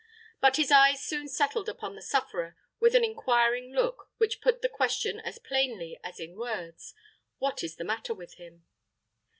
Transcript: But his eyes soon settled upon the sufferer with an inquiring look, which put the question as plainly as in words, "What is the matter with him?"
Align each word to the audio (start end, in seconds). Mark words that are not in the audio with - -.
But 0.39 0.55
his 0.55 0.71
eyes 0.71 0.99
soon 1.05 1.27
settled 1.27 1.69
upon 1.69 1.93
the 1.93 2.01
sufferer 2.01 2.55
with 2.79 2.95
an 2.95 3.03
inquiring 3.03 3.71
look, 3.71 4.09
which 4.17 4.41
put 4.41 4.63
the 4.63 4.67
question 4.67 5.19
as 5.19 5.37
plainly 5.37 5.99
as 6.03 6.19
in 6.19 6.35
words, 6.39 6.95
"What 7.37 7.63
is 7.63 7.75
the 7.75 7.83
matter 7.83 8.15
with 8.15 8.33
him?" 8.33 8.65